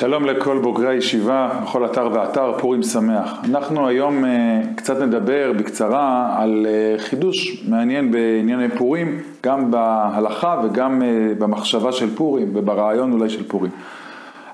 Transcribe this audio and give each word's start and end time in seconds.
שלום 0.00 0.24
לכל 0.24 0.58
בוגרי 0.58 0.88
הישיבה, 0.88 1.48
בכל 1.62 1.84
אתר 1.84 2.08
ואתר, 2.12 2.52
פורים 2.58 2.82
שמח. 2.82 3.32
אנחנו 3.44 3.88
היום 3.88 4.24
uh, 4.24 4.28
קצת 4.76 5.00
נדבר 5.00 5.52
בקצרה 5.58 6.34
על 6.38 6.66
uh, 6.66 7.00
חידוש 7.00 7.64
מעניין 7.68 8.10
בענייני 8.10 8.68
פורים, 8.68 9.18
גם 9.44 9.70
בהלכה 9.70 10.60
וגם 10.64 11.02
uh, 11.02 11.04
במחשבה 11.40 11.92
של 11.92 12.16
פורים 12.16 12.48
וברעיון 12.54 13.12
אולי 13.12 13.30
של 13.30 13.48
פורים. 13.48 13.70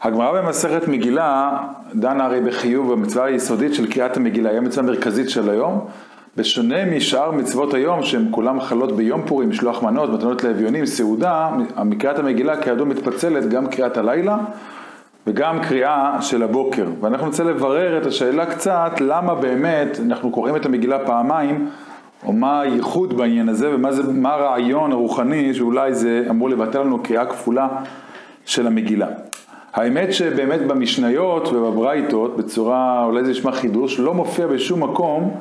הגמרא 0.03 0.43
במסכת 0.43 0.89
מגילה 0.89 1.59
דנה 1.95 2.25
הרי 2.25 2.41
בחיוב 2.41 2.93
במצווה 2.93 3.25
היסודית 3.25 3.75
של 3.75 3.91
קריאת 3.91 4.17
המגילה, 4.17 4.51
היא 4.51 4.59
המצווה 4.59 4.85
המרכזית 4.85 5.31
של 5.31 5.51
היום. 5.51 5.87
בשונה 6.37 6.97
משאר 6.97 7.31
מצוות 7.31 7.75
היום, 7.75 8.03
שהן 8.03 8.29
כולן 8.31 8.61
חלות 8.61 8.97
ביום 8.97 9.23
פורים, 9.27 9.51
משלוח 9.51 9.83
מנות, 9.83 10.11
מתנות 10.11 10.45
לאביונים, 10.45 10.87
סעודה, 10.87 11.51
מקריאת 11.85 12.19
המגילה 12.19 12.63
כידוע 12.63 12.87
מתפצלת 12.87 13.49
גם 13.49 13.67
קריאת 13.67 13.97
הלילה. 13.97 14.37
וגם 15.27 15.61
קריאה 15.63 16.17
של 16.21 16.43
הבוקר. 16.43 16.87
ואנחנו 17.01 17.27
נרצה 17.27 17.45
לברר 17.45 17.99
את 17.99 18.07
השאלה 18.07 18.47
קצת, 18.47 18.93
למה 19.01 19.35
באמת 19.35 20.01
אנחנו 20.07 20.31
קוראים 20.31 20.57
את 20.57 20.67
המגילה 20.67 21.07
פעמיים, 21.07 21.69
או 22.27 22.33
מה 22.33 22.61
הייחוד 22.61 23.17
בעניין 23.17 23.49
הזה, 23.49 23.75
ומה 23.75 23.93
זה, 23.93 24.13
מה 24.13 24.35
הרעיון 24.35 24.93
הרוחני 24.93 25.55
שאולי 25.55 25.95
זה 25.95 26.27
אמור 26.31 26.51
לבטל 26.51 26.81
לנו 26.81 27.03
קריאה 27.03 27.27
כפולה 27.27 27.69
של 28.45 28.67
המגילה. 28.67 29.09
האמת 29.75 30.13
שבאמת 30.13 30.67
במשניות 30.67 31.49
ובברייתות, 31.49 32.37
בצורה, 32.37 33.05
אולי 33.05 33.25
זה 33.25 33.31
נשמע 33.31 33.53
חידוש, 33.53 34.01
לא 34.01 34.15
מופיע 34.15 34.47
בשום 34.47 34.83
מקום 34.83 35.35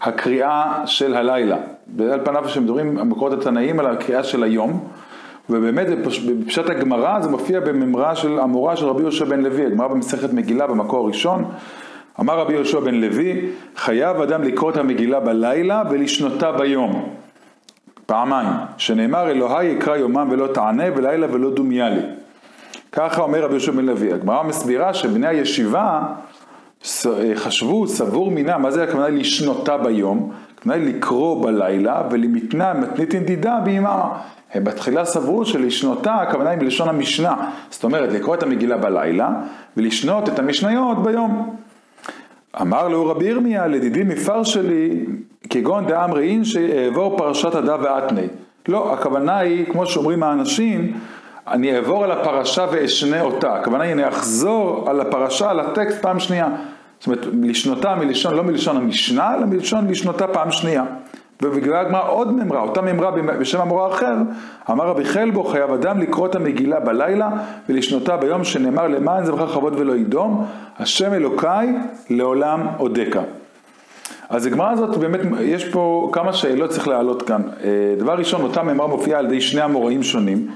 הקריאה 0.00 0.82
של 0.86 1.14
הלילה. 1.14 1.56
ועל 1.96 2.20
פניו 2.24 2.48
שמדברים 2.48 2.98
המקורות 2.98 3.32
התנאים 3.32 3.80
על 3.80 3.86
הקריאה 3.86 4.24
של 4.24 4.42
היום, 4.42 4.88
ובאמת 5.50 5.86
בפשט 6.04 6.70
הגמרא 6.70 7.20
זה 7.20 7.28
מופיע 7.28 7.60
בממרה 7.60 8.16
של 8.16 8.38
המורה 8.38 8.76
של 8.76 8.86
רבי 8.86 9.02
יהושע 9.02 9.24
בן 9.24 9.40
לוי, 9.40 9.66
הגמרא 9.66 9.88
במסכת 9.88 10.32
מגילה 10.32 10.66
במקור 10.66 11.04
הראשון, 11.04 11.44
אמר 12.20 12.38
רבי 12.38 12.52
יהושע 12.52 12.80
בן 12.80 12.94
לוי, 12.94 13.50
חייב 13.76 14.20
אדם 14.20 14.42
לקרוא 14.42 14.70
את 14.70 14.76
המגילה 14.76 15.20
בלילה 15.20 15.82
ולשנותה 15.90 16.52
ביום, 16.52 17.08
פעמיים, 18.06 18.48
שנאמר 18.76 19.30
אלוהי 19.30 19.66
יקרא 19.66 19.96
יומם 19.96 20.28
ולא 20.30 20.46
תענה 20.46 20.84
ולילה 20.96 21.26
ולא 21.30 21.50
דומיה 21.50 21.90
לי. 21.90 22.00
ככה 22.92 23.22
אומר 23.22 23.42
רבי 23.42 23.52
יהושע 23.52 23.72
בן 23.72 23.86
לוי. 23.86 24.12
הגמרא 24.12 24.42
מסבירה 24.42 24.94
שבני 24.94 25.26
הישיבה 25.26 26.02
חשבו, 27.34 27.86
סבור 27.86 28.30
מינה, 28.30 28.58
מה 28.58 28.70
זה 28.70 28.84
הכוונה 28.84 29.08
לשנותה 29.08 29.78
ביום? 29.78 30.32
הכוונה 30.58 30.76
לקרוא 30.76 31.44
בלילה 31.44 32.02
ולמתנה 32.10 32.74
מתניתין 32.74 33.24
דידה 33.24 33.58
ביממה. 33.64 34.18
בתחילה 34.56 35.04
סברו 35.04 35.44
שלשנותה 35.44 36.14
הכוונה 36.14 36.50
היא 36.50 36.58
בלשון 36.58 36.88
המשנה, 36.88 37.34
זאת 37.70 37.84
אומרת 37.84 38.12
לקרוא 38.12 38.34
את 38.34 38.42
המגילה 38.42 38.76
בלילה 38.76 39.30
ולשנות 39.76 40.28
את 40.28 40.38
המשניות 40.38 41.02
ביום. 41.02 41.56
אמר 42.60 42.88
לו 42.88 43.06
רבי 43.06 43.24
ירמיה, 43.24 43.66
לדידי 43.66 44.02
מפר 44.02 44.42
שלי, 44.42 45.06
כגון 45.50 45.86
דאמרי 45.86 46.44
שאעבור 46.44 47.18
פרשת 47.18 47.54
הדה 47.54 47.76
ואתני. 47.82 48.26
לא, 48.68 48.94
הכוונה 48.94 49.38
היא, 49.38 49.66
כמו 49.66 49.86
שאומרים 49.86 50.22
האנשים, 50.22 50.92
אני 51.48 51.76
אעבור 51.76 52.04
על 52.04 52.10
הפרשה 52.10 52.66
ואשנה 52.72 53.20
אותה. 53.20 53.54
הכוונה 53.54 53.84
היא, 53.84 53.92
אני 53.92 54.08
אחזור 54.08 54.90
על 54.90 55.00
הפרשה, 55.00 55.50
על 55.50 55.60
הטקסט 55.60 56.02
פעם 56.02 56.20
שנייה. 56.20 56.48
זאת 56.98 57.06
אומרת, 57.06 57.26
לשנותה 57.42 57.94
מלשון, 57.94 58.34
לא 58.34 58.42
מלשון 58.42 58.76
המשנה, 58.76 59.34
אלא 59.34 59.46
מלשון 59.46 59.88
לשנותה 59.88 60.26
פעם 60.26 60.50
שנייה. 60.50 60.84
ובגלל 61.42 61.86
הגמרא 61.86 62.10
עוד 62.10 62.32
ממרה, 62.32 62.60
אותה 62.60 62.80
ממרה 62.80 63.10
בשם 63.10 63.60
המורה 63.60 63.88
אחר, 63.88 64.14
אמר 64.70 64.86
רבי 64.86 65.04
חלבו 65.04 65.44
חייב 65.44 65.72
אדם 65.72 66.00
לקרוא 66.00 66.26
את 66.26 66.34
המגילה 66.34 66.80
בלילה 66.80 67.30
ולשנותה 67.68 68.16
ביום 68.16 68.44
שנאמר 68.44 68.88
למען 68.88 69.24
זמך 69.24 69.40
כבוד 69.52 69.74
ולא 69.76 69.92
ידום, 69.92 70.46
השם 70.78 71.12
אלוקיי 71.12 71.68
לעולם 72.10 72.66
אודקה. 72.78 73.20
אז 74.28 74.46
הגמרא 74.46 74.70
הזאת 74.70 74.96
באמת, 74.96 75.20
יש 75.40 75.68
פה 75.68 76.10
כמה 76.12 76.32
שאלות 76.32 76.70
צריך 76.70 76.88
להעלות 76.88 77.22
כאן. 77.22 77.42
אה, 77.64 77.94
דבר 77.98 78.14
ראשון, 78.14 78.42
אותה 78.42 78.62
ממרה 78.62 78.86
מופיעה 78.86 79.18
על 79.18 79.26
ידי 79.26 79.40
שני 79.40 79.60
המוראים 79.60 80.02
שונים. 80.02 80.46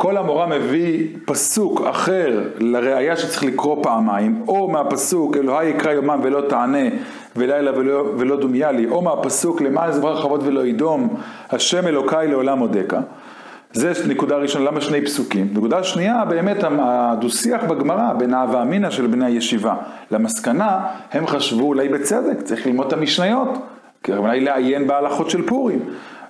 כל 0.00 0.16
המורה 0.16 0.46
מביא 0.46 1.06
פסוק 1.24 1.80
אחר 1.80 2.40
לראיה 2.58 3.16
שצריך 3.16 3.44
לקרוא 3.44 3.82
פעמיים, 3.82 4.44
או 4.48 4.68
מהפסוק 4.70 5.36
אלוהי 5.36 5.68
יקרא 5.68 5.92
יומם 5.92 6.20
ולא 6.22 6.40
תענה 6.48 6.88
ולילה 7.36 7.78
ולא, 7.78 8.04
ולא 8.18 8.36
דומיה 8.36 8.72
לי, 8.72 8.86
או 8.90 9.02
מהפסוק 9.02 9.60
למען 9.60 9.92
זמר 9.92 10.22
חוות 10.22 10.40
ולא 10.44 10.66
ידום, 10.66 11.16
השם 11.50 11.86
אלוקיי 11.86 12.28
לעולם 12.28 12.60
אודקה. 12.60 13.00
זה 13.72 13.92
נקודה 14.08 14.36
ראשונה, 14.36 14.64
למה 14.64 14.80
שני 14.80 15.04
פסוקים? 15.04 15.48
נקודה 15.52 15.82
שנייה, 15.82 16.24
באמת 16.24 16.64
הדו-שיח 16.80 17.64
בגמרא 17.64 18.12
בין 18.12 18.34
האווה 18.34 18.62
אמינא 18.62 18.90
של 18.90 19.06
בני 19.06 19.26
הישיבה 19.26 19.74
למסקנה, 20.10 20.80
הם 21.12 21.26
חשבו 21.26 21.64
אולי 21.64 21.88
בצדק, 21.88 22.42
צריך 22.42 22.66
ללמוד 22.66 22.86
את 22.86 22.92
המשניות, 22.92 23.48
כי 24.02 24.12
הכוונה 24.12 24.32
היא 24.32 24.42
לעיין 24.42 24.86
בהלכות 24.86 25.30
של 25.30 25.46
פורים. 25.46 25.80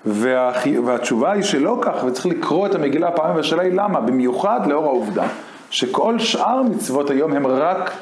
וה... 0.06 0.52
והתשובה 0.84 1.32
היא 1.32 1.42
שלא 1.42 1.78
כך, 1.82 2.04
וצריך 2.06 2.26
לקרוא 2.26 2.66
את 2.66 2.74
המגילה 2.74 3.10
פעמים, 3.10 3.36
והשאלה 3.36 3.62
היא 3.62 3.72
למה, 3.72 4.00
במיוחד 4.00 4.60
לאור 4.66 4.84
העובדה 4.84 5.26
שכל 5.70 6.18
שאר 6.18 6.62
מצוות 6.62 7.10
היום 7.10 7.32
הם 7.32 7.46
רק 7.46 7.92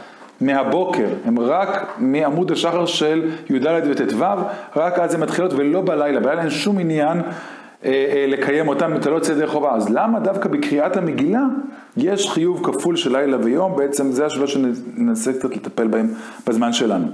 מהבוקר, 0.41 1.09
הם 1.25 1.39
רק 1.39 1.95
מעמוד 1.99 2.53
השחר 2.53 2.87
של 2.87 3.31
י"ד 3.51 3.67
וט"ו, 3.91 4.25
רק 4.77 4.99
אז 4.99 5.15
הן 5.15 5.21
מתחילות 5.21 5.53
ולא 5.53 5.81
בלילה, 5.81 6.21
בלילה 6.21 6.41
אין 6.43 6.51
שום 6.51 6.79
עניין 6.79 7.19
אה, 7.19 7.25
אה, 7.85 8.25
לקיים 8.29 8.69
אותם 8.69 8.95
מטלות 8.95 9.29
ידי 9.29 9.47
חובה, 9.47 9.75
אז 9.75 9.89
למה 9.89 10.21
דווקא 10.21 10.49
בקריאת 10.49 10.97
המגילה 10.97 11.43
יש 11.97 12.31
חיוב 12.31 12.67
כפול 12.67 12.97
של 12.97 13.17
לילה 13.17 13.37
ויום, 13.43 13.77
בעצם 13.77 14.12
זה 14.12 14.27
השאלה 14.27 14.47
שננסה 14.47 15.33
קצת 15.33 15.56
לטפל 15.56 15.87
בהם 15.87 16.09
בזמן 16.47 16.73
שלנו. 16.73 17.06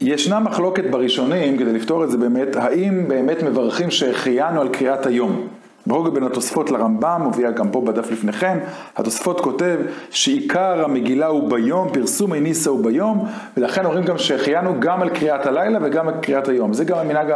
ישנה 0.00 0.40
מחלוקת 0.40 0.84
בראשונים, 0.90 1.58
כדי 1.58 1.72
לפתור 1.72 2.04
את 2.04 2.10
זה 2.10 2.18
באמת, 2.18 2.56
האם 2.56 3.08
באמת 3.08 3.42
מברכים 3.42 3.90
שהחיינו 3.90 4.60
על 4.60 4.68
קריאת 4.68 5.06
היום. 5.06 5.46
ברוגע 5.86 6.10
בין 6.10 6.22
התוספות 6.22 6.70
לרמב"ם, 6.70 7.20
מופיע 7.24 7.50
גם 7.50 7.70
פה 7.70 7.80
בדף 7.80 8.10
לפניכם, 8.10 8.58
התוספות 8.96 9.40
כותב 9.40 9.78
שעיקר 10.10 10.84
המגילה 10.84 11.26
הוא 11.26 11.50
ביום, 11.50 11.88
פרסום 11.92 12.34
איניסה 12.34 12.70
הוא 12.70 12.84
ביום, 12.84 13.26
ולכן 13.56 13.84
אומרים 13.84 14.04
גם 14.04 14.18
שהחיינו 14.18 14.74
גם 14.80 15.02
על 15.02 15.08
קריאת 15.08 15.46
הלילה 15.46 15.78
וגם 15.82 16.08
על 16.08 16.14
קריאת 16.20 16.48
היום. 16.48 16.72
זה 16.72 16.84
גם 16.84 16.98
המנהג 16.98 17.32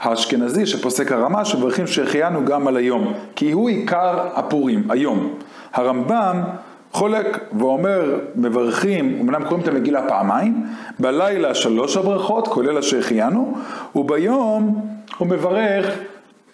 האשכנזי 0.00 0.66
שפוסק 0.66 1.12
הרמה, 1.12 1.44
שמברכים 1.44 1.86
שהחיינו 1.86 2.44
גם 2.44 2.68
על 2.68 2.76
היום, 2.76 3.14
כי 3.36 3.52
הוא 3.52 3.68
עיקר 3.68 4.28
הפורים, 4.34 4.90
היום. 4.90 5.34
הרמב"ם 5.72 6.42
חולק 6.96 7.38
ואומר, 7.58 8.18
מברכים, 8.36 9.18
אמנם 9.20 9.44
קוראים 9.44 9.60
את 9.60 9.68
המגילה 9.68 10.08
פעמיים, 10.08 10.66
בלילה 10.98 11.54
שלוש 11.54 11.96
הברכות, 11.96 12.48
כולל 12.48 12.78
השהחיינו, 12.78 13.54
וביום 13.96 14.86
הוא 15.18 15.28
מברך 15.28 15.86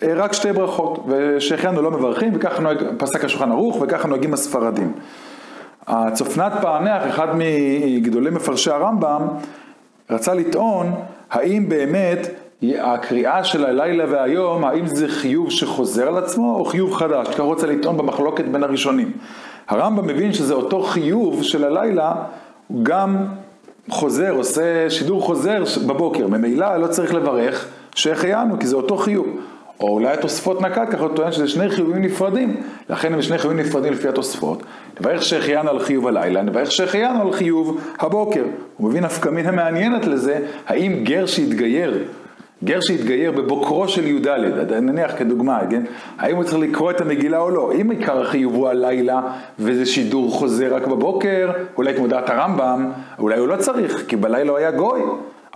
אה, 0.03 0.13
רק 0.15 0.33
שתי 0.33 0.53
ברכות, 0.53 1.07
ושהחיינו 1.09 1.83
לא 1.83 1.91
מברכים, 1.91 2.33
וככה 2.35 2.63
נוהג, 2.63 2.79
פסק 2.99 3.25
השולחן 3.25 3.51
ערוך, 3.53 3.79
וככה 3.83 4.09
נוהגים 4.09 4.35
הספרדים. 4.35 4.93
הצופנת 5.87 6.53
פענח, 6.61 7.03
אחד 7.09 7.29
מגדולי 7.35 8.31
מפרשי 8.31 8.71
הרמב"ם, 8.71 9.27
רצה 10.11 10.35
לטעון 10.35 10.95
האם 11.31 11.69
באמת 11.69 12.29
הקריאה 12.63 13.45
של 13.45 13.65
הלילה 13.65 14.05
והיום, 14.09 14.65
האם 14.65 14.87
זה 14.87 15.09
חיוב 15.09 15.51
שחוזר 15.51 16.09
על 16.09 16.17
עצמו 16.17 16.57
או 16.57 16.65
חיוב 16.65 16.95
חדש? 16.95 17.29
ככה 17.29 17.43
רוצה 17.43 17.67
לטעון 17.67 17.97
במחלוקת 17.97 18.45
בין 18.45 18.63
הראשונים. 18.63 19.13
הרמב"ם 19.69 20.07
מבין 20.07 20.33
שזה 20.33 20.55
אותו 20.55 20.83
חיוב 20.83 21.43
של 21.43 21.65
הלילה, 21.65 22.15
הוא 22.69 22.85
גם 22.85 23.27
חוזר, 23.91 24.31
עושה 24.31 24.91
שידור 24.91 25.23
חוזר 25.23 25.65
בבוקר, 25.87 26.27
ממילא 26.27 26.77
לא 26.77 26.87
צריך 26.87 27.15
לברך 27.15 27.69
שהחיינו, 27.95 28.59
כי 28.59 28.67
זה 28.67 28.77
אותו 28.77 28.97
חיוב. 28.97 29.27
או 29.81 29.89
אולי 29.89 30.13
התוספות 30.13 30.61
נקט, 30.61 30.91
ככה 30.91 31.03
הוא 31.03 31.17
טוען 31.17 31.33
שזה 31.33 31.49
שני 31.49 31.71
חיובים 31.71 32.03
נפרדים, 32.03 32.61
לכן 32.91 33.15
הם 33.15 33.23
שני 33.23 33.39
חיובים 33.39 33.61
נפרדים 33.61 33.93
לפי 33.93 34.09
התוספות. 34.09 34.63
נברך 35.01 35.23
שהחיינו 35.23 35.71
על 35.71 35.79
חיוב 35.79 36.07
הלילה, 36.07 36.43
נברך 36.43 36.73
שהחיינו 36.73 37.23
על 37.23 37.33
חיוב 37.33 37.81
הבוקר. 37.99 38.45
הוא 38.77 38.89
מבין 38.89 39.05
נפקא 39.05 39.29
מינה 39.29 39.51
מעניינת 39.51 40.07
לזה, 40.07 40.39
האם 40.67 41.05
גר 41.05 41.27
שהתגייר 41.27 42.05
גר 42.65 42.81
שהתגייר 42.81 43.33
בבוקרו 43.33 43.89
של 43.89 44.07
י"ד, 44.07 44.29
נניח 44.73 45.19
כדוגמה, 45.19 45.61
כן? 45.71 45.83
האם 46.19 46.37
הוא 46.37 46.45
צריך 46.45 46.59
לקרוא 46.59 46.91
את 46.91 47.01
המגילה 47.01 47.39
או 47.39 47.51
לא? 47.51 47.73
אם 47.81 47.91
עיקר 47.91 48.21
החיוב 48.21 48.55
הוא 48.55 48.69
הלילה 48.69 49.21
וזה 49.59 49.87
שידור 49.87 50.31
חוזר 50.31 50.75
רק 50.75 50.87
בבוקר, 50.87 51.51
אולי 51.77 51.97
כמו 51.97 52.07
דעת 52.07 52.31
הרמב"ם, 52.31 52.91
אולי 53.19 53.39
הוא 53.39 53.49
לא 53.49 53.57
צריך, 53.57 54.05
כי 54.09 54.17
בלילה 54.17 54.51
הוא 54.51 54.59
היה 54.59 54.71
גוי. 54.71 55.01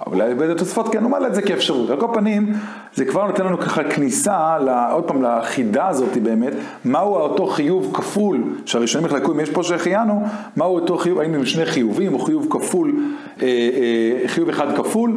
אולי 0.07 0.35
בתוספות 0.35 0.89
כן 0.93 1.03
הוא 1.03 1.11
מעלה 1.11 1.27
את 1.27 1.35
זה 1.35 1.43
כאפשרות. 1.43 1.91
על 1.91 2.01
כל 2.01 2.07
פנים, 2.15 2.53
זה 2.95 3.05
כבר 3.05 3.27
נותן 3.27 3.47
לנו 3.47 3.59
ככה 3.59 3.85
כניסה, 3.85 4.59
לה, 4.59 4.93
עוד 4.93 5.05
פעם, 5.05 5.23
לחידה 5.23 5.89
הזאת 5.89 6.17
באמת, 6.23 6.53
מהו 6.85 7.15
אותו 7.15 7.47
חיוב 7.47 7.91
כפול, 7.95 8.43
שהראשונים 8.67 9.07
יחלקו 9.07 9.33
אם 9.33 9.41
יש 9.41 9.51
פה 9.51 9.63
שהחיינו, 9.63 10.23
מהו 10.57 10.75
אותו 10.75 10.99
חיוב, 10.99 11.19
האם 11.19 11.35
הם 11.35 11.47
שני 11.47 11.67
חיובים 11.67 12.15
או 12.15 12.19
חיוב 12.19 12.47
כפול, 12.51 12.95
אה, 13.43 13.47
אה, 13.47 14.29
חיוב 14.29 14.49
אחד 14.49 14.77
כפול, 14.77 15.17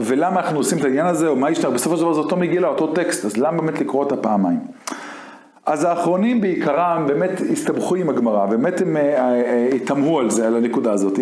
ולמה 0.00 0.40
אנחנו 0.40 0.58
עושים 0.58 0.78
את 0.78 0.84
העניין 0.84 1.06
הזה, 1.06 1.28
או 1.28 1.36
מה 1.36 1.50
ישתר, 1.50 1.70
בסופו 1.70 1.96
של 1.96 2.02
דבר 2.02 2.12
זה 2.12 2.20
אותו 2.20 2.36
מגילה, 2.36 2.68
אותו 2.68 2.86
טקסט, 2.86 3.24
אז 3.24 3.36
למה 3.36 3.62
באמת 3.62 3.80
לקרוא 3.80 4.04
אותה 4.04 4.16
פעמיים? 4.16 4.58
אז 5.66 5.84
האחרונים 5.84 6.40
בעיקרם 6.40 7.04
באמת 7.06 7.40
הסתבכו 7.52 7.94
עם 7.94 8.08
הגמרא, 8.08 8.46
באמת 8.46 8.80
הם 8.80 8.96
תמהו 9.84 10.18
על 10.18 10.30
זה, 10.30 10.46
על 10.46 10.56
הנקודה 10.56 10.92
הזאת. 10.92 11.18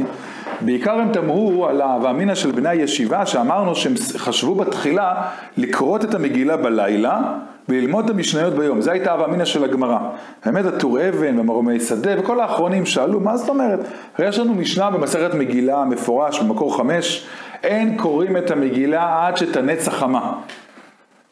בעיקר 0.60 0.92
הם 0.92 1.12
תמהו 1.12 1.66
על 1.66 1.80
ההווה 1.80 2.10
אמינא 2.10 2.34
של 2.34 2.50
בני 2.50 2.68
הישיבה, 2.68 3.26
שאמרנו 3.26 3.74
שהם 3.74 3.94
חשבו 4.16 4.54
בתחילה 4.54 5.14
לקרות 5.56 6.04
את 6.04 6.14
המגילה 6.14 6.56
בלילה 6.56 7.20
וללמוד 7.68 8.04
את 8.04 8.10
המשניות 8.10 8.54
ביום. 8.54 8.80
זו 8.80 8.90
הייתה 8.90 9.10
ההווה 9.10 9.26
אמינא 9.26 9.44
של 9.44 9.64
הגמרא. 9.64 9.98
באמת 10.46 10.64
הטור 10.64 11.08
אבן 11.08 11.38
ומרומי 11.38 11.80
שדה 11.80 12.10
וכל 12.18 12.40
האחרונים 12.40 12.86
שאלו, 12.86 13.20
מה 13.20 13.36
זאת 13.36 13.48
אומרת? 13.48 13.80
הרי 14.18 14.28
יש 14.28 14.38
לנו 14.38 14.54
משנה 14.54 14.90
במסכת 14.90 15.34
מגילה 15.34 15.84
מפורש 15.84 16.40
במקור 16.40 16.76
חמש, 16.76 17.26
אין 17.62 17.96
קוראים 17.98 18.36
את 18.36 18.50
המגילה 18.50 19.26
עד 19.26 19.36
שתנץ 19.36 19.88
החמה. 19.88 20.32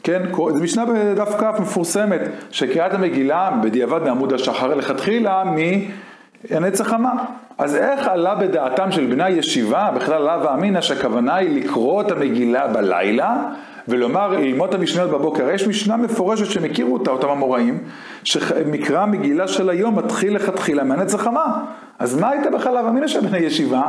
כן, 0.02 0.22
זו 0.34 0.62
משנה 0.62 0.84
בדף 0.86 1.34
כ' 1.40 1.60
מפורסמת, 1.60 2.20
שקריאת 2.50 2.94
המגילה 2.94 3.50
בדיעבד 3.62 4.02
מעמוד 4.02 4.32
השחר 4.32 4.74
לכתחילה 4.74 5.44
מהנצח 6.50 6.88
חמה. 6.88 7.12
אז 7.58 7.76
איך 7.76 8.08
עלה 8.08 8.34
בדעתם 8.34 8.92
של 8.92 9.06
בני 9.06 9.24
הישיבה, 9.24 9.90
בכלל 9.96 10.22
לאו 10.22 10.42
ואמינא, 10.42 10.80
שהכוונה 10.80 11.34
היא 11.34 11.64
לקרוא 11.64 12.02
את 12.02 12.10
המגילה 12.10 12.66
בלילה, 12.66 13.36
ולומר 13.88 14.28
ללמוד 14.28 14.74
המשניות 14.74 15.10
בבוקר. 15.10 15.50
יש 15.50 15.68
משנה 15.68 15.96
מפורשת 15.96 16.50
שהם 16.50 16.64
הכירו 16.64 16.92
אותה, 16.94 17.10
אותם 17.10 17.28
המוראים, 17.28 17.78
שמקרא 18.24 19.00
המגילה 19.00 19.48
של 19.48 19.70
היום 19.70 19.98
מתחיל 19.98 20.34
לכתחילה 20.36 20.84
מהנצח 20.84 21.22
חמה. 21.22 21.64
אז 21.98 22.20
מה 22.20 22.30
הייתה 22.30 22.50
בכלל 22.50 22.74
לאו 22.74 22.88
אמינא 22.88 23.08
של 23.08 23.20
בני 23.20 23.38
ישיבה, 23.38 23.82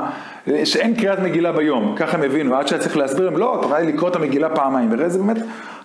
שאין 0.63 0.95
קריאת 0.95 1.19
מגילה 1.19 1.51
ביום, 1.51 1.95
ככה 1.97 2.17
הם 2.17 2.23
הבינו, 2.23 2.55
עד 2.55 2.67
שהיה 2.67 2.81
צריך 2.81 2.97
להסביר 2.97 3.25
להם, 3.25 3.38
לא, 3.38 3.61
אתה 3.65 3.79
לקרוא 3.79 4.09
את 4.09 4.15
המגילה 4.15 4.50
פעמיים, 4.50 4.89
וראה 4.91 5.09
זה 5.09 5.19
באמת 5.19 5.38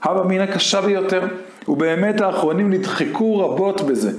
הווה 0.05 0.23
אמינא 0.23 0.47
קשה 0.47 0.81
ביותר, 0.81 1.23
ובאמת 1.69 2.21
האחרונים 2.21 2.71
נדחקו 2.71 3.39
רבות 3.39 3.81
בזה. 3.81 4.11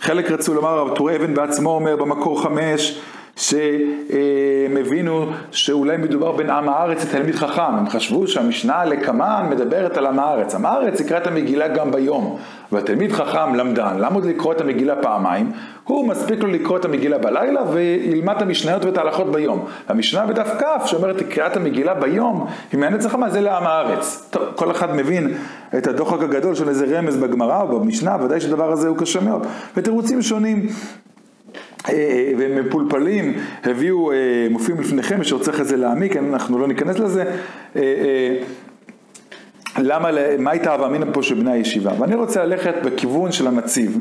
חלק 0.00 0.30
רצו 0.30 0.54
לומר, 0.54 0.68
הרב 0.68 0.96
טור 0.96 1.16
אבן 1.16 1.34
בעצמו 1.34 1.70
אומר 1.70 1.96
במקור 1.96 2.42
חמש, 2.42 3.00
שהם 3.36 4.76
הבינו 4.80 5.26
שאולי 5.50 5.96
מדובר 5.96 6.32
בין 6.32 6.50
עם 6.50 6.68
הארץ 6.68 7.04
לתלמיד 7.04 7.34
חכם, 7.34 7.62
הם 7.62 7.88
חשבו 7.88 8.26
שהמשנה 8.26 8.84
לקמן 8.84 9.46
מדברת 9.50 9.96
על 9.96 10.06
עם 10.06 10.18
הארץ, 10.18 10.54
עם 10.54 10.66
הארץ 10.66 11.00
יקרא 11.00 11.18
את 11.18 11.26
המגילה 11.26 11.68
גם 11.68 11.92
ביום, 11.92 12.38
והתלמיד 12.72 13.12
חכם 13.12 13.54
למדן, 13.54 13.98
למה 13.98 14.14
עוד 14.14 14.24
לקרוא 14.24 14.52
את 14.52 14.60
המגילה 14.60 14.96
פעמיים? 15.02 15.52
הוא 15.84 16.08
מספיק 16.08 16.42
לו 16.42 16.48
לקרוא 16.48 16.76
את 16.76 16.84
המגילה 16.84 17.18
בלילה 17.18 17.60
וילמד 17.72 18.36
את 18.36 18.42
המשניות 18.42 18.84
ואת 18.84 18.98
ההלכות 18.98 19.32
ביום. 19.32 19.64
המשנה 19.88 20.26
בדף 20.26 20.50
כ' 20.58 20.86
שאומרת 20.86 21.22
קריאת 21.22 21.56
המגילה 21.56 21.94
ביום, 21.94 22.46
היא 22.72 22.80
מהנצח 22.80 23.12
חמה, 23.12 23.30
זה 23.30 23.40
לעם 23.40 23.66
הארץ. 23.66 24.28
טוב, 24.30 24.42
כל 24.54 24.70
אחד 24.70 24.96
מבין 24.96 25.34
את 25.78 25.86
הדוחק 25.86 26.22
הגדול 26.22 26.54
של 26.54 26.68
איזה 26.68 26.98
רמז 26.98 27.16
בגמרא 27.16 27.62
או 27.62 27.80
במשנה, 27.80 28.16
ודאי 28.24 28.40
שהדבר 28.40 28.72
הזה 28.72 28.88
הוא 28.88 28.96
קשה 28.96 29.20
מאוד. 29.20 29.46
ותירוצים 29.76 30.22
שונים 30.22 30.66
אה, 31.88 31.94
אה, 31.94 32.32
ומפולפלים 32.38 33.34
הביאו, 33.64 34.12
אה, 34.12 34.16
מופיעים 34.50 34.80
לפניכם, 34.80 35.18
מי 35.18 35.24
שרוצה 35.24 35.50
אחרי 35.50 35.64
זה 35.64 35.76
להעמיק, 35.76 36.16
אנחנו 36.16 36.58
לא 36.58 36.68
ניכנס 36.68 36.98
לזה. 36.98 37.24
למה, 39.78 40.10
מה 40.38 40.50
הייתה 40.50 40.72
הווה 40.72 40.86
אמינא 40.86 41.06
פה 41.12 41.22
של 41.22 41.34
בני 41.34 41.52
הישיבה? 41.52 41.90
ואני 41.98 42.14
רוצה 42.14 42.44
ללכת 42.44 42.74
בכיוון 42.84 43.32
של 43.32 43.46
הנציב, 43.46 43.98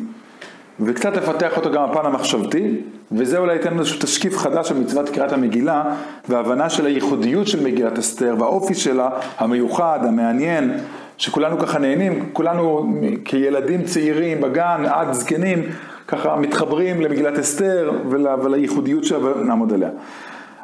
וקצת 0.79 1.17
לפתח 1.17 1.57
אותו 1.57 1.71
גם 1.71 1.91
בפן 1.91 2.05
המחשבתי, 2.05 2.75
וזה 3.11 3.37
אולי 3.37 3.53
ייתן 3.53 3.79
איזשהו 3.79 3.99
תשקיף 4.01 4.37
חדש 4.37 4.71
על 4.71 4.77
מצוות 4.77 5.09
קריאת 5.09 5.31
המגילה, 5.31 5.83
והבנה 6.29 6.69
של 6.69 6.85
הייחודיות 6.85 7.47
של 7.47 7.63
מגילת 7.63 7.99
אסתר, 7.99 8.35
והאופי 8.39 8.73
שלה, 8.73 9.09
המיוחד, 9.37 9.99
המעניין, 10.03 10.77
שכולנו 11.17 11.59
ככה 11.59 11.79
נהנים, 11.79 12.29
כולנו 12.33 12.93
כילדים 13.25 13.83
צעירים 13.83 14.41
בגן 14.41 14.85
עד 14.85 15.13
זקנים, 15.13 15.63
ככה 16.07 16.35
מתחברים 16.35 17.01
למגילת 17.01 17.39
אסתר 17.39 17.91
ול, 18.09 18.27
ולייחודיות 18.43 19.03
שלה 19.03 19.19
ונעמוד 19.19 19.73
עליה. 19.73 19.89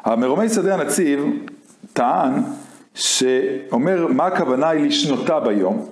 המרומי 0.04 0.48
שדה 0.48 0.74
הנציב 0.74 1.24
טען 1.92 2.32
שאומר 2.94 4.06
מה 4.06 4.26
הכוונה 4.26 4.68
היא 4.68 4.86
לשנותה 4.86 5.40
ביום. 5.40 5.86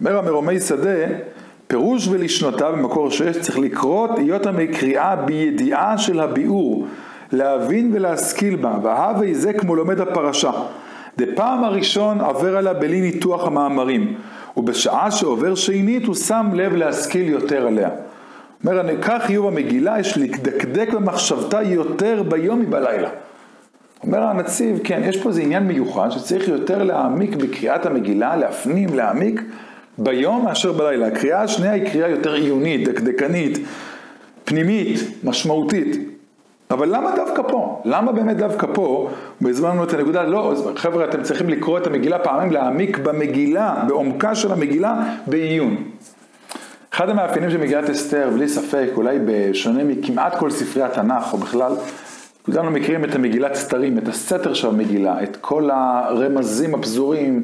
אומר 0.00 0.18
המרומי 0.18 0.60
שדה, 0.60 1.06
פירוש 1.66 2.08
ולשנותה 2.08 2.70
במקור 2.72 3.10
שש 3.10 3.38
צריך 3.40 3.58
לקרות 3.58 4.18
היות 4.18 4.46
המקריאה 4.46 5.16
בידיעה 5.16 5.98
של 5.98 6.20
הביאור, 6.20 6.86
להבין 7.32 7.90
ולהשכיל 7.94 8.56
בה, 8.56 8.78
והווה 8.82 9.34
זה 9.34 9.52
כמו 9.52 9.76
לומד 9.76 10.00
הפרשה. 10.00 10.50
דפעם 11.18 11.64
הראשון 11.64 12.20
עובר 12.20 12.56
עליה 12.56 12.74
בלי 12.74 13.00
ניתוח 13.00 13.46
המאמרים, 13.46 14.14
ובשעה 14.56 15.10
שעובר 15.10 15.54
שנית 15.54 16.06
הוא 16.06 16.14
שם 16.14 16.46
לב 16.54 16.72
להשכיל 16.72 17.28
יותר 17.28 17.66
עליה. 17.66 17.90
אומר, 18.64 19.02
כך 19.02 19.30
יהיו 19.30 19.42
במגילה, 19.42 20.00
יש 20.00 20.18
לדקדק 20.18 20.88
במחשבתה 20.92 21.62
יותר 21.62 22.22
ביום 22.28 22.60
מבלילה. 22.60 23.08
אומר 24.02 24.22
הנציב, 24.22 24.80
כן, 24.84 25.02
יש 25.04 25.22
פה 25.22 25.28
איזה 25.28 25.42
עניין 25.42 25.62
מיוחד 25.62 26.10
שצריך 26.10 26.48
יותר 26.48 26.82
להעמיק 26.82 27.36
בקריאת 27.36 27.86
המגילה, 27.86 28.36
להפנים, 28.36 28.94
להעמיק 28.94 29.42
ביום 29.98 30.44
מאשר 30.44 30.72
בלילה. 30.72 31.06
הקריאה 31.06 31.42
השנייה 31.42 31.72
היא 31.72 31.90
קריאה 31.92 32.08
יותר 32.08 32.32
עיונית, 32.32 32.88
דקדקנית, 32.88 33.58
פנימית, 34.44 35.00
משמעותית. 35.24 35.96
אבל 36.70 36.96
למה 36.96 37.16
דווקא 37.16 37.42
פה? 37.42 37.82
למה 37.84 38.12
באמת 38.12 38.36
דווקא 38.36 38.66
פה? 38.74 39.10
והזמנו 39.40 39.84
את 39.84 39.94
הנקודה, 39.94 40.22
לא, 40.22 40.54
חבר'ה, 40.76 41.04
אתם 41.04 41.22
צריכים 41.22 41.48
לקרוא 41.48 41.78
את 41.78 41.86
המגילה 41.86 42.18
פעמים, 42.18 42.52
להעמיק 42.52 42.98
במגילה, 42.98 43.84
בעומקה 43.88 44.34
של 44.34 44.52
המגילה, 44.52 44.94
בעיון. 45.26 45.76
אחד 46.92 47.08
המאפיינים 47.08 47.50
של 47.50 47.58
מגילת 47.58 47.90
אסתר, 47.90 48.30
בלי 48.34 48.48
ספק, 48.48 48.88
אולי 48.96 49.18
בשונה 49.26 49.84
מכמעט 49.84 50.38
כל 50.38 50.50
ספרי 50.50 50.82
התנ"ך, 50.82 51.32
או 51.32 51.38
בכלל, 51.38 51.72
כולנו 52.52 52.70
מכירים 52.70 53.04
את 53.04 53.14
המגילת 53.14 53.54
סתרים, 53.54 53.98
את 53.98 54.08
הסתר 54.08 54.54
של 54.54 54.68
המגילה, 54.68 55.22
את 55.22 55.36
כל 55.40 55.70
הרמזים 55.72 56.74
הפזורים, 56.74 57.42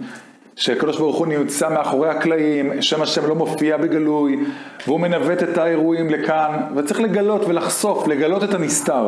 שהקדוש 0.56 0.98
ברוך 0.98 1.16
הוא 1.16 1.26
נמצא 1.26 1.68
מאחורי 1.68 2.08
הקלעים, 2.08 2.82
שם 2.82 3.02
השם 3.02 3.26
לא 3.28 3.34
מופיע 3.34 3.76
בגלוי, 3.76 4.44
והוא 4.86 5.00
מנווט 5.00 5.42
את 5.42 5.58
האירועים 5.58 6.10
לכאן, 6.10 6.60
וצריך 6.76 7.00
לגלות 7.00 7.44
ולחשוף, 7.44 8.08
לגלות 8.08 8.44
את 8.44 8.54
הנסתר. 8.54 9.06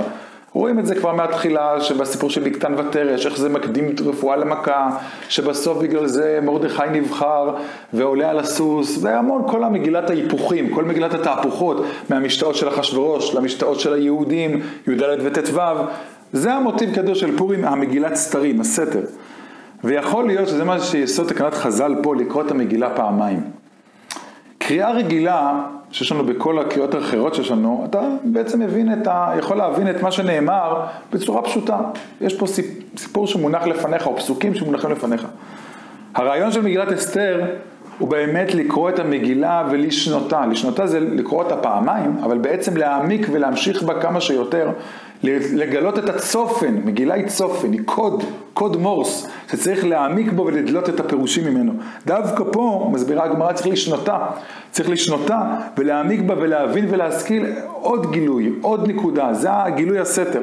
רואים 0.56 0.79
את 0.79 0.87
זה 0.87 0.94
כבר 0.94 1.14
מהתחילה, 1.14 1.81
שבסיפור 1.81 2.31
של 2.31 2.42
בקתן 2.42 2.75
ותרש, 2.78 3.26
איך 3.26 3.38
זה 3.38 3.49
מקדים 3.49 3.95
רפואה 4.07 4.37
למכה, 4.37 4.90
שבסוף 5.28 5.78
בגלל 5.78 6.07
זה 6.07 6.38
מרדכי 6.42 6.83
נבחר 6.92 7.54
ועולה 7.92 8.31
על 8.31 8.38
הסוס, 8.38 8.99
והמון, 9.02 9.42
כל 9.47 9.64
המגילת 9.64 10.11
ההיפוכים, 10.11 10.75
כל 10.75 10.85
מגילת 10.85 11.14
התהפוכות, 11.14 11.85
מהמשתאות 12.11 12.54
של 12.54 12.69
אחשורוש 12.69 13.35
למשתאות 13.35 13.81
של 13.81 13.92
היהודים, 13.92 14.61
י"ד 14.87 15.02
וט"ו, 15.23 15.61
זה 16.33 16.54
המוטיב 16.54 16.95
קדוש 16.95 17.21
של 17.21 17.37
פורים, 17.37 17.64
המגילת 17.64 18.14
סתרים, 18.14 18.61
הסתר. 18.61 19.02
ויכול 19.85 20.26
להיות 20.26 20.49
שזה 20.49 20.64
מה 20.64 20.81
שיסוד 20.81 21.28
תקנת 21.28 21.54
חז"ל 21.54 21.95
פה, 22.02 22.16
לקרוא 22.16 22.42
את 22.42 22.50
המגילה 22.50 22.90
פעמיים. 22.90 23.40
קריאה 24.59 24.90
רגילה, 24.90 25.62
שיש 25.97 26.12
לנו 26.12 26.26
בכל 26.26 26.59
הקריאות 26.59 26.95
האחרות 26.95 27.35
שיש 27.35 27.50
לנו, 27.50 27.87
אתה 27.91 28.00
בעצם 28.25 28.61
מבין 28.61 28.93
את 28.93 29.07
ה... 29.07 29.33
יכול 29.38 29.57
להבין 29.57 29.91
את 29.91 30.03
מה 30.03 30.12
שנאמר 30.12 30.87
בצורה 31.12 31.43
פשוטה. 31.43 31.79
יש 32.21 32.35
פה 32.35 32.47
סיפור 32.97 33.26
שמונח 33.26 33.67
לפניך, 33.67 34.07
או 34.07 34.17
פסוקים 34.17 34.55
שמונחים 34.55 34.91
לפניך. 34.91 35.26
הרעיון 36.15 36.53
של 36.53 36.62
מגילת 36.62 36.93
אסתר 36.93 37.45
הוא 37.99 38.09
באמת 38.09 38.55
לקרוא 38.55 38.91
את 38.91 38.99
המגילה 38.99 39.65
ולשנותה. 39.71 40.47
לשנותה 40.47 40.87
זה 40.87 41.00
לקרוא 41.00 41.43
אותה 41.43 41.57
פעמיים, 41.57 42.17
אבל 42.23 42.38
בעצם 42.38 42.76
להעמיק 42.76 43.26
ולהמשיך 43.33 43.83
בה 43.83 44.00
כמה 44.00 44.21
שיותר, 44.21 44.71
לגלות 45.52 45.99
את 45.99 46.09
הצופן, 46.09 46.75
מגילה 46.85 47.14
היא 47.14 47.26
צופן, 47.26 47.73
היא 47.73 47.80
קוד, 47.85 48.25
קוד 48.54 48.76
מורס, 48.76 49.28
שצריך 49.50 49.85
להעמיק 49.85 50.33
בו 50.33 50.47
ולדלות 50.47 50.88
את 50.88 51.00
הפירושים 51.00 51.45
ממנו. 51.45 51.73
דווקא 52.06 52.45
פה, 52.52 52.90
מסבירה 52.92 53.25
הגמרא, 53.25 53.52
צריך 53.52 53.66
לשנותה. 53.66 54.18
צריך 54.71 54.90
לשנותה 54.90 55.42
ולהעמיק 55.78 56.21
בה 56.21 56.35
ולהבין 56.38 56.87
ולהשכיל 56.90 57.47
עוד 57.73 58.12
גילוי, 58.12 58.52
עוד 58.62 58.88
נקודה, 58.88 59.33
זה 59.33 59.49
הגילוי 59.52 59.99
הסתר. 59.99 60.42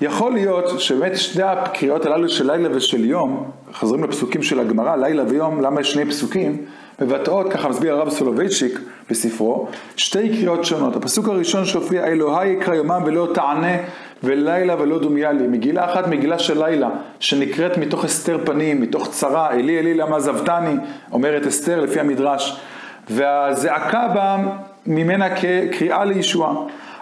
יכול 0.00 0.32
להיות 0.32 0.80
שבאמת 0.80 1.16
שתי 1.16 1.42
הקריאות 1.42 2.06
הללו 2.06 2.28
של 2.28 2.52
לילה 2.52 2.76
ושל 2.76 3.04
יום, 3.04 3.50
חוזרים 3.72 4.04
לפסוקים 4.04 4.42
של 4.42 4.60
הגמרא, 4.60 4.96
לילה 4.96 5.22
ויום, 5.28 5.60
למה 5.60 5.80
יש 5.80 5.92
שני 5.92 6.06
פסוקים? 6.06 6.64
מבטאות, 7.00 7.52
ככה 7.52 7.68
מסביר 7.68 7.94
הרב 7.94 8.10
סולובייצ'יק 8.10 8.80
בספרו, 9.10 9.68
שתי 9.96 10.28
קריאות 10.28 10.64
שונות. 10.64 10.96
הפסוק 10.96 11.28
הראשון 11.28 11.64
שהופיע, 11.64 12.04
אלוהי 12.04 12.48
יקרא 12.48 12.74
יומם 12.74 13.02
ולא 13.06 13.28
תענה, 13.34 13.76
ולילה 14.24 14.82
ולא 14.82 14.98
דומיה 14.98 15.32
לי. 15.32 15.46
מגילה 15.46 15.84
אחת, 15.92 16.06
מגילה 16.06 16.38
של 16.38 16.64
לילה, 16.64 16.88
שנקראת 17.20 17.78
מתוך 17.78 18.04
הסתר 18.04 18.38
פנים, 18.44 18.80
מתוך 18.80 19.08
צרה, 19.10 19.50
אלי 19.50 19.78
אלי 19.78 19.94
למה 19.94 20.16
עזבתני, 20.16 20.74
אומרת 21.12 21.46
אסתר 21.46 21.80
לפי 21.80 22.00
המדרש. 22.00 22.60
והזעקה 23.10 24.08
בה 24.14 24.36
ממנה 24.86 25.36
כקריאה 25.36 26.04
לישועה. 26.04 26.54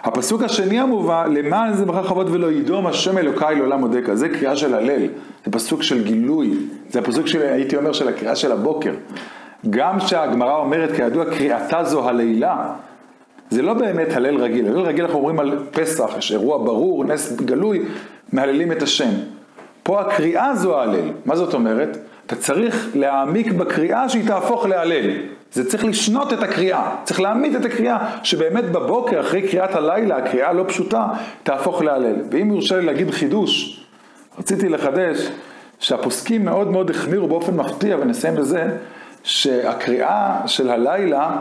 הפסוק 0.03 0.43
השני 0.43 0.79
המובא, 0.79 1.25
למען 1.25 1.73
זה 1.73 1.85
ברכה 1.85 2.09
כבוד 2.09 2.29
ולא 2.29 2.51
ידום 2.51 2.87
השם 2.87 3.17
אלוקיי 3.17 3.55
לעולם 3.55 3.79
מודקה, 3.79 4.15
זה 4.15 4.29
קריאה 4.29 4.55
של 4.55 4.75
הלל, 4.75 5.07
זה 5.45 5.51
פסוק 5.51 5.83
של 5.83 6.03
גילוי, 6.03 6.53
זה 6.89 6.99
הפסוק 6.99 7.27
של, 7.27 7.41
הייתי 7.41 7.75
אומר, 7.75 7.93
של 7.93 8.07
הקריאה 8.07 8.35
של 8.35 8.51
הבוקר. 8.51 8.93
גם 9.69 9.99
שהגמרא 9.99 10.57
אומרת, 10.57 10.95
כידוע, 10.95 11.25
קריאתה 11.25 11.83
זו 11.83 12.09
הלילה, 12.09 12.73
זה 13.49 13.61
לא 13.61 13.73
באמת 13.73 14.07
הלל 14.15 14.37
רגיל. 14.37 14.67
הלל 14.67 14.81
רגיל 14.81 15.05
אנחנו 15.05 15.19
אומרים 15.19 15.39
על 15.39 15.59
פסח, 15.71 16.09
יש 16.17 16.31
אירוע 16.31 16.57
ברור, 16.57 17.03
נס 17.03 17.33
גלוי, 17.33 17.81
מהללים 18.33 18.71
את 18.71 18.81
השם. 18.81 19.09
פה 19.83 20.01
הקריאה 20.01 20.55
זו 20.55 20.79
ההלל. 20.79 21.09
מה 21.25 21.35
זאת 21.35 21.53
אומרת? 21.53 21.97
אתה 22.25 22.35
צריך 22.35 22.89
להעמיק 22.95 23.51
בקריאה 23.51 24.09
שהיא 24.09 24.27
תהפוך 24.27 24.65
להלל. 24.65 25.09
זה 25.51 25.69
צריך 25.69 25.85
לשנות 25.85 26.33
את 26.33 26.43
הקריאה, 26.43 26.95
צריך 27.03 27.21
להעמיד 27.21 27.55
את 27.55 27.65
הקריאה, 27.65 27.97
שבאמת 28.23 28.71
בבוקר, 28.71 29.19
אחרי 29.19 29.47
קריאת 29.47 29.75
הלילה, 29.75 30.17
הקריאה 30.17 30.49
הלא 30.49 30.63
פשוטה, 30.67 31.07
תהפוך 31.43 31.81
להלל. 31.81 32.15
ואם 32.31 32.51
יורשה 32.51 32.79
לי 32.79 32.85
להגיד 32.85 33.11
חידוש, 33.11 33.83
רציתי 34.39 34.69
לחדש, 34.69 35.29
שהפוסקים 35.79 36.45
מאוד 36.45 36.71
מאוד 36.71 36.89
החמירו 36.89 37.27
באופן 37.27 37.55
מפתיע, 37.55 37.97
ונסיים 37.97 38.35
בזה, 38.35 38.67
שהקריאה 39.23 40.41
של 40.45 40.69
הלילה 40.69 41.37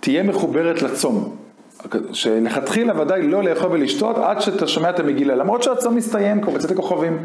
תהיה 0.00 0.22
מחוברת 0.22 0.82
לצום. 0.82 1.36
שלכתחילה 2.12 3.00
ודאי 3.00 3.22
לא 3.22 3.42
לאכול 3.42 3.68
ולשתות 3.72 4.18
עד 4.18 4.40
שאתה 4.40 4.66
שומע 4.66 4.90
את 4.90 5.00
המגילה, 5.00 5.34
למרות 5.34 5.62
שהצום 5.62 5.96
מסתיים 5.96 6.40
כמו 6.40 6.52
בצאת 6.52 6.70
הכוכבים. 6.70 7.18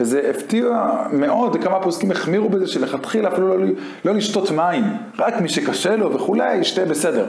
וזה 0.00 0.30
הפתיע 0.30 0.90
מאוד, 1.12 1.56
כמה 1.62 1.80
פוסקים 1.80 2.10
החמירו 2.10 2.48
בזה 2.48 2.66
שלכתחילה 2.66 3.28
אפילו 3.28 3.58
לא, 3.58 3.66
לא 4.04 4.14
לשתות 4.14 4.50
מים, 4.50 4.84
רק 5.18 5.40
מי 5.40 5.48
שקשה 5.48 5.96
לו 5.96 6.14
וכולי, 6.14 6.56
ישתה 6.56 6.84
בסדר. 6.84 7.26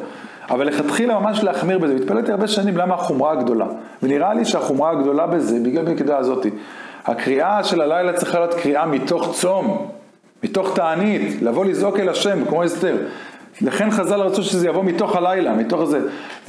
אבל 0.49 0.67
לכתחילה 0.67 1.19
ממש 1.19 1.43
להחמיר 1.43 1.77
בזה, 1.77 1.93
והתפלאתי 1.93 2.31
הרבה 2.31 2.47
שנים 2.47 2.77
למה 2.77 2.93
החומרה 2.93 3.31
הגדולה. 3.31 3.65
ונראה 4.03 4.33
לי 4.33 4.45
שהחומרה 4.45 4.91
הגדולה 4.91 5.27
בזה, 5.27 5.59
בגלל 5.63 5.87
הנקודה 5.87 6.17
הזאתי. 6.17 6.49
הקריאה 7.05 7.63
של 7.63 7.81
הלילה 7.81 8.13
צריכה 8.13 8.39
להיות 8.39 8.53
קריאה 8.53 8.85
מתוך 8.85 9.33
צום, 9.33 9.87
מתוך 10.43 10.75
תענית, 10.75 11.41
לבוא 11.41 11.65
לזעוק 11.65 11.99
אל 11.99 12.09
השם, 12.09 12.45
כמו 12.45 12.65
אסתר. 12.65 12.97
לכן 13.61 13.91
חז"ל 13.91 14.19
רצו 14.19 14.43
שזה 14.43 14.67
יבוא 14.67 14.83
מתוך 14.83 15.15
הלילה, 15.15 15.53
מתוך 15.53 15.83
זה. 15.83 15.99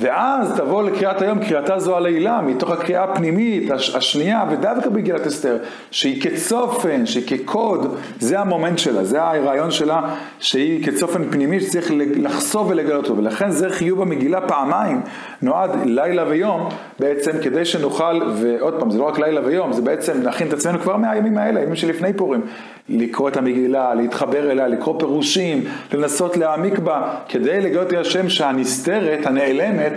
ואז 0.00 0.52
תבוא 0.56 0.82
לקריאת 0.82 1.22
היום, 1.22 1.38
קריאתה 1.38 1.78
זו 1.78 1.96
הלילה, 1.96 2.40
מתוך 2.40 2.70
הקריאה 2.70 3.04
הפנימית, 3.04 3.70
הש, 3.70 3.94
השנייה, 3.94 4.44
ודווקא 4.50 4.88
בגילת 4.88 5.26
אסתר, 5.26 5.56
שהיא 5.90 6.22
כצופן, 6.22 7.06
שהיא 7.06 7.24
כקוד, 7.26 7.96
זה 8.18 8.40
המומנט 8.40 8.78
שלה, 8.78 9.04
זה 9.04 9.22
הרעיון 9.22 9.70
שלה, 9.70 10.00
שהיא 10.38 10.86
כצופן 10.86 11.30
פנימי 11.30 11.60
שצריך 11.60 11.90
לחשוף 12.16 12.66
ולגלות 12.70 13.04
אותו. 13.04 13.16
ולכן 13.16 13.50
זה 13.50 13.70
חיוב 13.70 14.02
המגילה 14.02 14.40
פעמיים, 14.40 15.00
נועד 15.42 15.70
לילה 15.84 16.24
ויום, 16.28 16.68
בעצם 16.98 17.32
כדי 17.42 17.64
שנוכל, 17.64 18.20
ועוד 18.34 18.74
פעם, 18.80 18.90
זה 18.90 18.98
לא 18.98 19.04
רק 19.04 19.18
לילה 19.18 19.40
ויום, 19.44 19.72
זה 19.72 19.82
בעצם 19.82 20.22
להכין 20.22 20.48
את 20.48 20.52
עצמנו 20.52 20.78
כבר 20.78 20.96
מהימים 20.96 21.38
האלה, 21.38 21.60
הימים 21.60 21.76
שלפני 21.76 22.12
פורים, 22.12 22.40
לקרוא 22.88 23.28
את 23.28 23.36
המגילה, 23.36 23.94
להתחבר 23.94 24.50
אליה, 24.50 24.68
לקרוא 24.68 24.98
פירושים, 24.98 25.64
לנסות 25.92 26.36
להעמיק 26.36 26.78
בה, 26.78 27.14
כדי 27.28 27.60
לגלות 27.60 27.92
את 27.92 27.98
השם 27.98 28.28
שהנסתרת, 28.28 29.26
הנעלמת, 29.26 29.92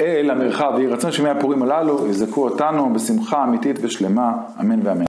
אל 0.00 0.30
המרחב. 0.30 0.72
ויהי 0.76 0.86
רצון 0.86 1.12
שימי 1.12 1.28
הפורים 1.28 1.62
הללו 1.62 2.06
יזכו 2.08 2.44
אותנו 2.44 2.92
בשמחה 2.92 3.44
אמיתית 3.44 3.78
ושלמה, 3.82 4.32
אמן 4.60 4.86
ואמן. 4.86 5.04